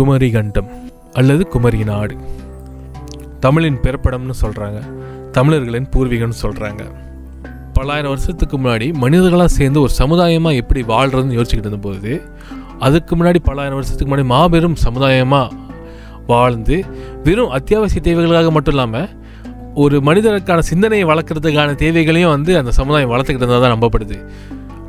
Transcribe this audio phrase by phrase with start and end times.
[0.00, 0.68] குமரி கண்டம்
[1.20, 2.16] அல்லது குமரி நாடு
[3.44, 4.80] தமிழின் பிறப்படம்னு சொல்கிறாங்க
[5.36, 6.82] தமிழர்களின் பூர்வீகம்னு சொல்கிறாங்க
[7.76, 12.12] பல்லாயிரம் வருஷத்துக்கு முன்னாடி மனிதர்களாக சேர்ந்து ஒரு சமுதாயமாக எப்படி வாழ்கிறதுன்னு யோசிச்சுக்கிட்டு இருந்தபோது
[12.86, 15.56] அதுக்கு முன்னாடி பல்லாயிரம் வருஷத்துக்கு முன்னாடி மாபெரும் சமுதாயமாக
[16.26, 16.76] வாழ்ந்து
[17.26, 19.08] வெறும் அத்தியாவசிய தேவைகளுக்காக மட்டும் இல்லாமல்
[19.74, 24.18] ஒரு மனிதனுக்கான சிந்தனையை வளர்க்குறதுக்கான தேவைகளையும் வந்து அந்த சமுதாயம் வளர்த்துக்கிட்டு இருந்தால் தான் நம்பப்படுது.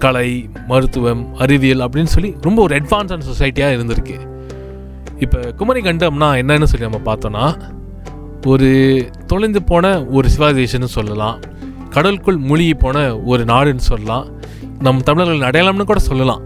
[0.03, 0.29] கலை
[0.69, 4.17] மருத்துவம் அறிவியல் அப்படின்னு சொல்லி ரொம்ப ஒரு அட்வான்ஸான சொசைட்டியாக இருந்திருக்கு.
[5.25, 7.45] இப்போ குமரி கண்டம்னா என்னன்னு சொல்லி நம்ம பார்த்தோன்னா
[8.51, 8.69] ஒரு
[9.31, 9.85] தொலைந்து போன
[10.17, 11.35] ஒரு சிவிலைசேஷன் சொல்லலாம்.
[11.95, 12.97] கடலுக்குள் மூழ்கி போன
[13.31, 14.25] ஒரு நாடுன்னு சொல்லலாம்.
[14.85, 16.41] நம் தமிழர்கள் அடையாளம்னு கூட சொல்லலாம்.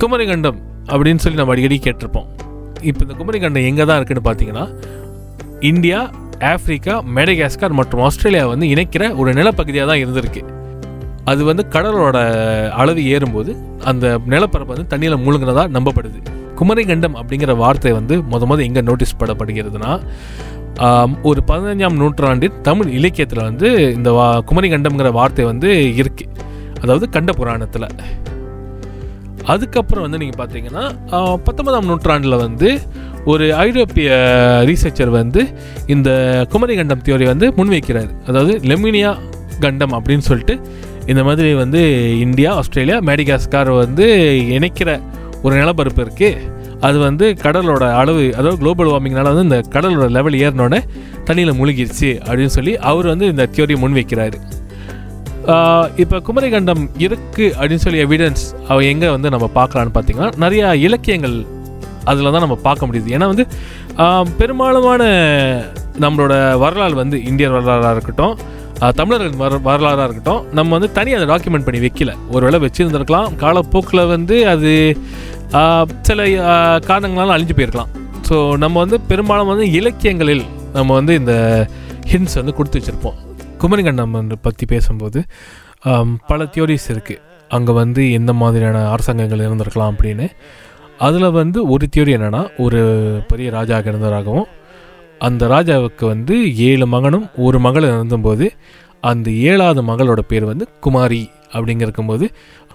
[0.00, 0.58] குமரி கண்டம்
[0.92, 2.28] அப்படின்னு சொல்லி நம்ம அடிக்கடி கேட்டிருப்போம்.
[2.88, 4.66] இப்போ இந்த குமரி கண்டம் எங்கே தான் இருக்குதுன்னு பார்த்தீங்கன்னா
[5.70, 6.00] இந்தியா
[6.52, 10.42] ஆப்பிரிக்கா மெடகாஸ்கர் மற்றும் ஆஸ்திரேலியா வந்து இணைக்கிற ஒரு நிலப்பகுதியாக தான் இருந்திருக்கு.
[11.32, 12.18] அது வந்து கடலோட
[12.82, 13.52] அளவு ஏறும்போது
[13.90, 16.20] அந்த நிலப்பரப்பு வந்து தண்ணியில் மூழ்கினதாக நம்பப்படுது.
[16.60, 19.92] குமரிகண்டம் அப்படிங்கிற வார்த்தை வந்து முத முத எங்கே நோட்டீஸ் படப்படுகிறதுனா
[21.28, 26.24] ஒரு பதினஞ்சாம் நூற்றாண்டின் தமிழ் இலக்கியத்தில் வந்து இந்த வா குமரி கண்டம்ங்கிற வார்த்தை வந்து இருக்கு.
[26.82, 27.88] அதாவது கண்ட புராணத்தில்.
[29.52, 30.84] அதுக்கப்புறம் வந்து நீங்கள் பார்த்தீங்கன்னா
[31.46, 32.68] பத்தொன்பதாம் நூற்றாண்டில் வந்து
[33.32, 34.08] ஒரு ஐரோப்பிய
[34.68, 35.42] ரீசர்ச்சர் வந்து
[35.94, 36.10] இந்த
[36.52, 38.10] குமரி கண்டம் தியோரி வந்து முன்வைக்கிறார்.
[38.28, 39.12] அதாவது லெமினியா
[39.64, 40.56] கண்டம் அப்படின்னு சொல்லிட்டு
[41.12, 41.80] இந்த மாதிரி வந்து
[42.26, 44.06] இந்தியா ஆஸ்திரேலியா மேடிகாஸ்கார் வந்து
[44.56, 44.90] இணைக்கிற
[45.44, 46.50] ஒரு நிலப்பரப்பு இருக்குது
[46.86, 50.80] அது வந்து கடலோட அளவு அதாவது குளோபல் வார்மிங்னால வந்து இந்த கடலோட லெவல் ஏறினோடனே
[51.28, 54.38] தண்ணியில் முழுகிருச்சு அப்படின்னு சொல்லி அவர் வந்து இந்த தியோரியை முன்வைக்கிறாரு.
[56.02, 61.36] இப்போ குமரிகண்டம் இருக்குது அப்படின்னு சொல்லி எவிடன்ஸ் அவள் எங்கே வந்து நம்ம பார்க்கலான்னு பார்த்தீங்கன்னா நிறையா இலக்கியங்கள்
[62.10, 63.08] அதில் தான் நம்ம பார்க்க முடியுது.
[63.16, 63.46] ஏன்னா வந்து
[64.40, 65.02] பெரும்பாலுமான
[66.04, 66.34] நம்மளோட
[66.64, 68.36] வரலாறு வந்து இந்தியன் வரலாறாக இருக்கட்டும்
[68.98, 72.12] தமிழர்கள் வர வரலாறாக இருக்கட்டும் நம்ம வந்து தனியாக அதை டாக்குமெண்ட் பண்ணி வைக்கல.
[72.34, 74.72] ஒருவேளை வச்சுருந்துருக்கலாம் காலப்போக்கில் வந்து அது
[76.08, 76.26] சில
[76.88, 77.92] காரணங்களால் அழிஞ்சு போயிருக்கலாம்.
[78.28, 80.44] ஸோ நம்ம வந்து பெரும்பாலும் வந்து இலக்கியங்களில்
[80.76, 81.34] நம்ம வந்து இந்த
[82.12, 83.18] ஹிண்ட்ஸ் வந்து கொடுத்து வச்சுருப்போம்.
[83.62, 85.20] குமரிகண்டம் வந்து பற்றி பேசும்போது
[86.30, 87.22] பல தியோரிஸ் இருக்குது
[87.56, 90.26] அங்கே வந்து எந்த மாதிரியான அரசாங்கங்கள் இருந்திருக்கலாம் அப்படின்னு.
[91.06, 92.80] அதில் வந்து ஒரு தியோரி என்னென்னா ஒரு
[93.30, 94.48] பெரிய ராஜா இருந்தவராகவும்
[95.20, 96.34] அந்த ராஜாவுக்கு வந்து
[96.68, 98.46] ஏழு மகனும் ஒரு மகள் இருந்தபோது
[99.02, 101.22] அந்த ஏழாவது மகளோட பேர் வந்து குமாரி
[101.54, 102.26] அப்படிங்கிறக்கும்போது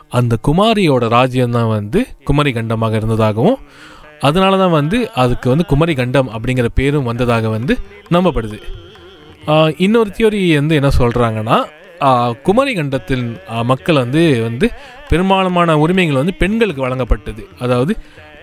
[0.09, 3.57] அந்த குமாரியோட ராஜ்யம்தான் வந்து குமரி கண்டமாக இருந்ததாகவும்
[4.21, 7.73] அதனால தான் வந்து அதுக்கு வந்து குமரி கண்டம் அப்படிங்கிற பேரும் வந்ததாக வந்து
[8.15, 8.57] நம்பப்படுது.
[9.85, 11.57] இன்னொரு தியோரி வந்து என்ன சொல்கிறாங்கன்னா
[12.47, 13.23] குமரி கண்டத்தில்
[13.65, 14.67] மக்கள் வந்து வந்து
[15.09, 17.43] பெரும்பாலுமான உரிமைகள் வந்து பெண்களுக்கு வழங்கப்பட்டது.
[17.59, 17.93] அதாவது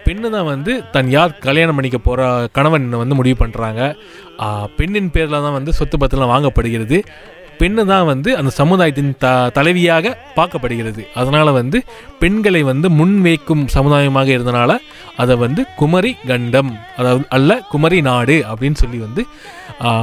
[0.07, 2.23] பெண்ணு தான் வந்து தன் யார் கல்யாணம் பண்ணிக்க போகிற
[2.57, 3.81] கணவன் வந்து முடிவு பண்ணுறாங்க
[4.79, 6.99] பெண்ணின் பேரில் தான் வந்து சொத்து பத்திரம் வாங்கப்படுகிறது.
[7.59, 10.07] பெண்ணு தான் வந்து அந்த சமுதாயத்தின் த தலைவியாக
[10.37, 11.03] பார்க்கப்படுகிறது.
[11.15, 11.79] அதனால் வந்து
[12.19, 14.73] பெண்களை வந்து முன்வைக்கும் சமுதாயமாக இருந்தனால
[15.17, 19.23] அதை வந்து குமரி கண்டம் அதாவது அல்ல குமரி நாடு அப்படின்னு சொல்லி வந்து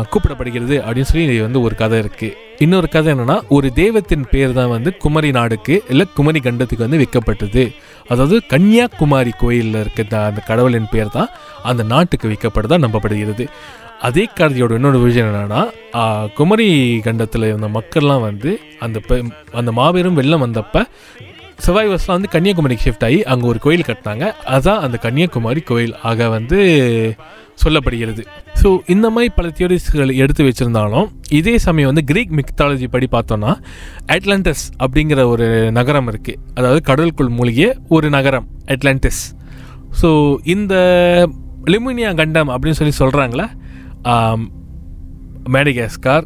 [0.09, 4.89] கூப்பிடப்படுகிறது அப்படின்னு சொல்லி வந்து ஒரு கதை இருக்குது இன்னொரு கதை என்னன்னா ஒரு தெய்வத்தின் பேர் தான் வந்து
[4.97, 7.63] குமரி நாடுக்கு இல்லை குமரி கண்டத்துக்கு வந்து விற்கப்பட்டது
[8.05, 11.31] அதாவது கன்னியாகுமரி கோயிலில் இருக்க அந்த- கடவுளின் பேர் தான்
[11.63, 13.43] அந்த நாட்டுக்கு வைக்கப்படுதா நம்பப்படுகிறது.
[14.03, 15.61] அதே கதையோட இன்னொரு விஷயம் என்னென்னா
[16.33, 16.67] குமரி
[16.99, 20.81] கண்டத்தில் இருந்த மக்கள்லாம் வந்து அந்த பெ- அந்த மாபெரும் வெள்ளம் வந்தப்போ
[21.59, 24.25] சர்வைவர்ஸ்லாம் வந்து கன்னியாகுமரிக்கு ஷிஃப்ட் ஆகி அங்கே ஒரு கோயில் கட்டினாங்க.
[24.45, 25.93] அதுதான் அந்த கன்னியாகுமரி கோயில்.
[26.01, 26.57] ஆக வந்து
[27.63, 28.21] சொல்லப்படுகிறது.
[28.61, 33.51] ஸோ இந்த மாதிரி பல தியோரிஸ்கள் எடுத்து வச்சுருந்தாலும் இதே சமயம் வந்து கிரீக் மிக்தாலஜி படி பார்த்தோன்னா
[34.07, 39.21] அட்லாண்டஸ் அப்படிங்கிற ஒரு நகரம் இருக்குது அதாவது கடலுக்குள் மூழ்கிய ஒரு நகரம் அட்லாண்டஸ்
[40.01, 40.09] ஸோ
[40.47, 40.73] இந்த
[41.65, 43.47] லிமினியா கண்டம் அப்படின்னு சொல்லி சொல்கிறாங்களே
[45.53, 46.25] மேடகாஸ்கார்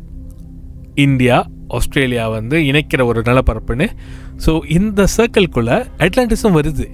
[1.06, 1.38] இந்தியா
[1.78, 3.88] ஆஸ்திரேலியா வந்து இணைக்கிற ஒரு நிலப்பரப்புன்னு.
[4.46, 6.88] ஸோ இந்த சர்க்கிள்குள்ளே அட்லாண்டிஸும் வருது.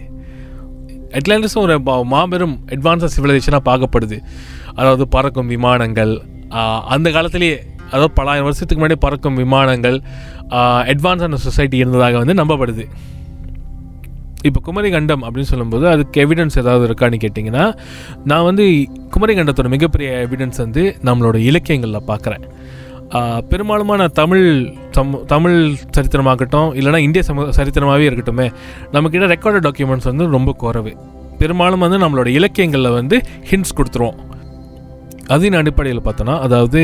[1.19, 1.75] அட்லாண்டிஸும் ஒரு
[2.13, 4.18] மாபெரும் அட்வான்ஸாக சிவிலைசேஷனாக பார்க்கப்படுது.
[4.80, 6.13] அதாவது பறக்கும் விமானங்கள்
[6.95, 7.56] அந்த காலத்திலேயே
[7.91, 9.97] அதாவது பலாயிரம் வருஷத்துக்கு முன்னாடி பறக்கும் விமானங்கள்
[10.94, 12.86] அட்வான்ஸான சொசைட்டி இருந்ததாக வந்து நம்பப்படுது.
[14.48, 17.66] இப்போ குமரிகண்டம் அப்படின்னு சொல்லும்போது அதுக்கு எவிடன்ஸ் ஏதாவது இருக்கான்னு கேட்டிங்கன்னா
[18.31, 18.66] நான் வந்து
[19.16, 22.45] குமரிகண்டத்தோட மிகப்பெரிய எவிடன்ஸ் வந்து நம்மளோட இலக்கியங்களில் பார்க்குறேன்.
[23.51, 24.45] பெரும்பாலுமான தமிழ்
[24.95, 25.57] சம் தமிழ்
[25.95, 28.48] சரித்திரமாகட்டும் இல்லைனா இந்திய சம சரித்திரமாகவே இருக்கட்டுமே
[28.94, 30.94] நம்மக்கிட்ட ரெக்கார்டு டாக்குமெண்ட்ஸ் வந்து ரொம்ப குறைவு.
[31.42, 33.18] பெரும்பாலும் வந்து நம்மளோட இலக்கியங்களில் வந்து
[33.50, 34.19] ஹிண்ட்ஸ் கொடுத்துருவோம்.
[35.34, 36.81] அதன் அடிப்படையில் பார்த்தோன்னா அதாவது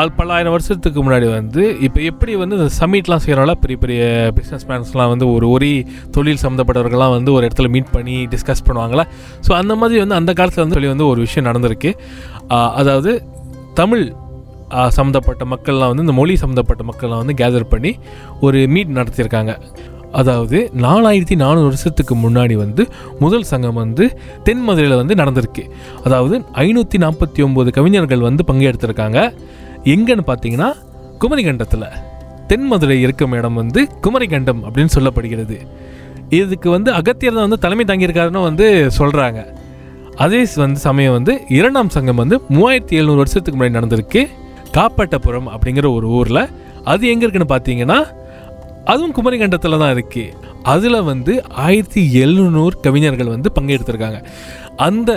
[0.00, 4.02] அது பல்லாயிரம் வருஷத்துக்கு முன்னாடி வந்து இப்போ எப்படி வந்து இந்த சம்மிட்லாம் செய்கிறனால பெரிய பெரிய
[4.38, 5.70] பிஸ்னஸ் மேன்ஸ்லாம் வந்து ஒரு ஒரே
[6.16, 9.04] தொழில் சம்மந்தப்பட்டவர்கள்லாம் வந்து ஒரு இடத்துல மீட் பண்ணி டிஸ்கஸ் பண்ணுவாங்களா?
[9.46, 11.92] ஸோ அந்த மாதிரி வந்து அந்த காலத்தில் வந்து சொல்லி வந்து ஒரு விஷயம் நடந்திருக்கு.
[12.80, 13.12] அதாவது
[13.80, 14.04] தமிழ்
[14.96, 17.92] சம்மந்தப்பட்ட மக்கள்லாம் வந்து இந்த மொழி சம்மந்தப்பட்ட மக்கள்லாம் வந்து கேதர் பண்ணி
[18.46, 19.54] ஒரு மீட் நடத்தியிருக்காங்க.
[20.20, 22.82] அதாவது நாலாயிரத்தி நானூறு வருஷத்துக்கு முன்னாடி வந்து
[23.24, 24.04] முதல் சங்கம் வந்து
[24.46, 25.64] தென் மதுரையில் வந்து நடந்திருக்கு.
[26.06, 29.20] அதாவது ஐநூற்றி நாற்பத்தி ஒம்பது கவிஞர்கள் வந்து பங்கெடுத்திருக்காங்க.
[29.90, 30.70] எங்கன்னு பார்த்தீங்கன்னா
[31.22, 31.88] குமரிகண்டத்தில்.
[32.50, 35.56] தென் மதுரை இருக்கும் இடம் வந்து குமரிகண்டம் அப்படின்னு சொல்லப்படுகிறது.
[36.38, 38.66] இதுக்கு வந்து அகத்தியர் தான் வந்து தலைமை தாங்கியிருக்காருன்னு வந்து
[38.98, 39.40] சொல்கிறாங்க
[40.24, 44.22] அதே வந்து சமயம் வந்து இரண்டாம் சங்கம் வந்து மூவாயிரத்தி எழுநூறு வருஷத்துக்கு முன்னாடி நடந்திருக்கு.
[44.78, 46.42] காப்பாட்டபுரம் அப்படிங்கிற ஒரு ஊரில்.
[46.92, 47.98] அது எங்கே இருக்குன்னு பார்த்தீங்கன்னா
[48.92, 51.32] அதுவும் குமரிகண்டத்தில் தான் இருக்குது அதில் வந்து
[51.66, 54.18] ஆயிரத்தி எழுநூறு கவிஞர்கள் வந்து பங்கெடுத்திருக்காங்க.
[54.88, 55.10] அந்த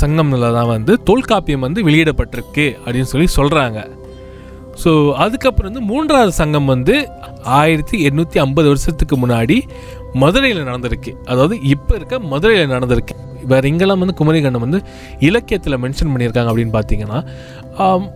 [0.00, 4.00] சங்கம்ல தான் வந்து தொல்காப்பியம் வந்து வெளியிடப்பட்டிருக்கு அப்படின்னு சொல்லி சொல்கிறாங்க
[4.84, 7.08] ஸோ அதுக்கப்புறம் வந்து மூன்றாவது சங்கம் வந்து
[7.42, 9.60] ஆயிரத்தி எண்ணூற்றி ஐம்பது வருஷத்துக்கு முன்னாடி
[10.12, 11.16] மதுரையில் நடந்திருக்கு.
[11.24, 13.10] அதாவது இப்போ இருக்க மதுரையில் நடந்திருக்கு.
[13.46, 14.82] வேறு இங்கெல்லாம் வந்து குமரிகண்டம் வந்து
[15.18, 17.26] இலக்கியத்தில் மென்ஷன் பண்ணியிருக்காங்க அப்படின்னு பார்த்தீங்கன்னா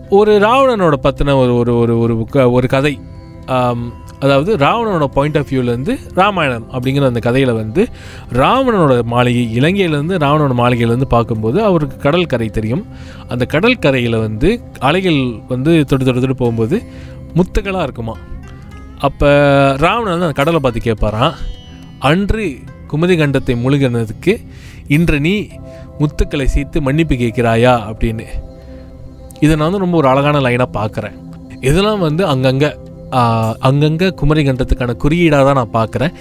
[0.09, 3.01] ஒரு ராவணனோட பற்றின ஒரு ஒரு ஒரு ஒரு க- ஒரு கதை.
[4.27, 7.83] அதாவது ராவணனோட பாயிண்ட் ஆஃப் வியூலேருந்து ராமாயணம் அப்படிங்கிற அந்த கதையில் வந்து
[8.33, 12.85] ராவணனோட மாளிகை இலங்கையிலேருந்து ராவணனோட மாளிகையிலேருந்து பார்க்கும்போது அவருக்கு கடல் கரை தெரியும்.
[13.29, 16.79] அந்த கடல் கரையில் வந்து அலைகள் வந்து தொட்டு தொட்டு தொட்டு போகும்போது
[17.35, 18.17] முத்துக்களாக இருக்குமா.
[18.99, 19.29] அப்போ
[19.79, 21.37] ராவணன் வந்து அந்த கடலை பார்த்து கேட்பாரான்
[21.99, 22.47] அன்று
[22.93, 24.35] குமதி கண்டத்தை முழுகினதுக்கு
[24.89, 25.35] இன்று நீ
[25.99, 27.73] முத்துக்களை சேர்த்து மன்னிப்பு கேட்கிறாயா?
[27.91, 28.27] அப்படின்னு.
[29.41, 31.17] இதை நான் வந்து ரொம்ப ஒரு அழகான லைனாக பார்க்குறேன்.
[31.61, 32.71] இதெல்லாம் வந்து அங்கங்கே
[33.69, 36.13] அங்கங்கே குமரி கண்டத்துக்கான குறியீடாக தான் நான் பார்க்குறேன்.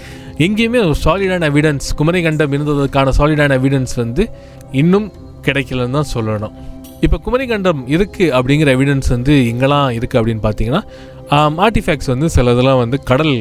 [0.45, 4.23] எங்கேயுமே ஒரு சாலிடான எவிடன்ஸ் குமரி கண்டம் இருந்ததுக்கான சாலிடான எவிடன்ஸ் வந்து
[4.81, 5.07] இன்னும்
[5.47, 6.55] கிடைக்கலன்னு தான் சொல்லணும்.
[7.05, 10.83] இப்போ குமரி கண்டம் இருக்குது அப்படிங்கிற எவிடன்ஸ் வந்து எங்கெல்லாம் இருக்குது அப்படின்னு பார்த்தீங்கன்னா
[11.65, 13.35] ஆர்டிஃபேக்ட்ஸ் வந்து சில இதெல்லாம் வந்து கடல்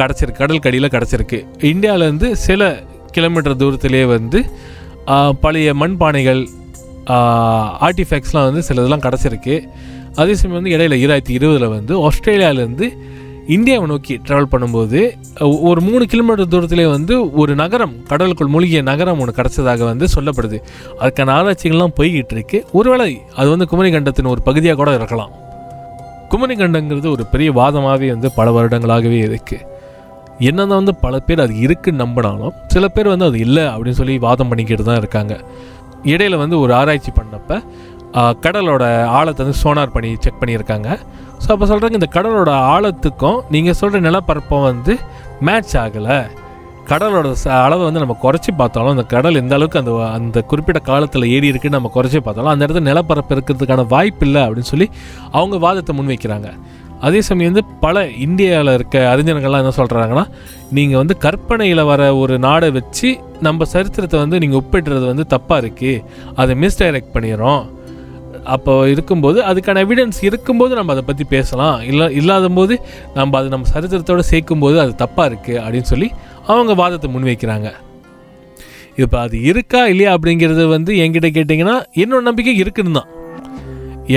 [0.00, 1.38] கிடச்சிருக்கு கடல் கடியில் கிடச்சிருக்கு.
[1.72, 2.70] இந்தியாவிலேருந்து சில
[3.16, 4.40] கிலோமீட்டர் தூரத்திலே வந்து
[5.44, 6.42] பழைய மண்பானைகள்
[7.86, 9.56] ஆர்டிஃபேக்ட்ஸ்லாம் வந்து சில இதெல்லாம் கிடச்சிருக்கு.
[10.16, 12.88] அதே சமயம் வந்து இடையில ஈராயிரத்தி இருபதில் வந்து ஆஸ்திரேலியாவிலேருந்து
[13.56, 14.98] இந்தியாவை நோக்கி ட்ராவல் பண்ணும்போது
[15.68, 20.58] ஒரு மூணு கிலோமீட்டர் தூரத்திலே வந்து ஒரு நகரம் கடலுக்குள் மூழ்கிய நகரம் ஒன்று கிடச்சதாக வந்து சொல்லப்படுது.
[21.00, 25.32] அதுக்கான ஆராய்ச்சிகள்லாம் போய்கிட்டு இருக்கு ஒருவேளை அது வந்து குமரிகண்டத்தின் ஒரு பகுதியாக கூட இருக்கலாம்.
[26.32, 29.66] குமரிகண்டங்கிறது ஒரு பெரிய வாதமாகவே வந்து பல வருடங்களாகவே இருக்குது
[30.38, 34.48] என்னதான் வந்து பல பேர் அது இருக்குன்னு நம்பினாலும் சில பேர் வந்து அது இல்லை அப்படின்னு சொல்லி வாதம்
[34.48, 35.34] பண்ணிக்கிட்டு தான் இருக்காங்க.
[36.04, 37.56] இடையில வந்து ஒரு ஆராய்ச்சி பண்ணப்போ
[38.12, 40.98] கடலோட ஆழத்தை வந்து சோனார் பண்ணி செக் பண்ணியிருக்காங்க.
[41.46, 44.98] ஸோ அப்போ சொல்கிறாங்க இந்த கடலோட ஆழத்துக்கும் நீங்கள் சொல்கிற நிலப்பரப்பும் வந்து
[45.40, 46.26] மேட்ச் ஆகலை.
[46.88, 51.24] கடலோட ச- அளவை வந்து நம்ம குறைச்சி பார்த்தாலும் அந்த கடல் எந்த அளவுக்கு அந்த அந்த குறிப்பிட்ட காலத்தில்
[51.24, 54.90] ஏறி இருக்குன்னு நம்ம குறைச்சி பார்த்தாலும் அந்த இடத்துல நிலப்பரப்பு இருக்கிறதுக்கான வாய்ப்பு இல்லை அப்படின்னு சொல்லி
[55.30, 56.58] அவங்க வாதத்தை முன்வைக்கிறாங்க.
[57.00, 60.30] அதே சமயம் வந்து பல இந்தியாவில் இருக்க அறிஞர்கள்லாம் என்ன சொல்கிறாங்கன்னா
[60.70, 66.04] நீங்கள் வந்து கற்பனையில் வர ஒரு நாடை வச்சு நம்ம சரித்திரத்தை வந்து நீங்கள் ஒப்பிடுறது வந்து தப்பாக இருக்குது
[66.34, 67.68] அதை மிஸ்டைரக்ட் பண்ணிடுறோம்.
[68.54, 71.78] அப்போ இருக்கும்போது அதுக்கான எவிடன்ஸ் இருக்கும்போது நம்ம அதை பற்றி பேசலாம்.
[71.90, 72.74] இல்லை இல்லாத போது
[73.18, 76.08] நம்ம அதை நம்ம சரித்திரத்தோடு சேர்க்கும்போது அது தப்பாக இருக்குது அப்படின்னு சொல்லி
[76.52, 77.70] அவங்க வாதத்தை முன்வைக்கிறாங்க.
[79.02, 83.10] இப்போ அது இருக்கா இல்லையா அப்படிங்கிறது வந்து என்கிட்ட கேட்டிங்கன்னா என்னோட நம்பிக்கை இருக்குன்னு தான்.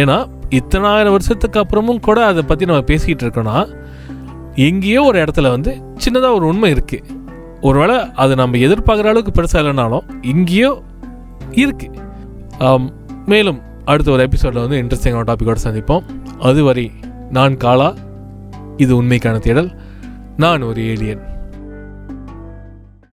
[0.02, 0.18] ஏன்னா
[0.60, 3.58] இத்தனாயிரம் வருஷத்துக்கு அப்புறமும் கூட அதை பற்றி நம்ம பேசிக்கிட்டு இருக்கோன்னா
[4.68, 5.72] எங்கேயோ ஒரு இடத்துல வந்து
[6.06, 7.20] சின்னதாக ஒரு உண்மை இருக்குது
[7.68, 10.72] ஒருவேளை அது நம்ம எதிர்பார்க்குற அளவுக்கு பெருசாக இல்லைனாலும் இங்கேயோ
[11.64, 12.00] இருக்குது
[13.32, 16.04] மேலும் அடுத்த ஒரு எபிசோடில் வந்து இன்ட்ரெஸ்டிங்கான டாப்பிக்கோடு சந்திப்போம்.
[16.40, 16.92] அதுவரை
[17.30, 17.94] நான் காலா
[18.78, 19.80] இது உண்மைக்கான தேடல்.
[20.38, 21.33] நான் ஒரு ஏலியன்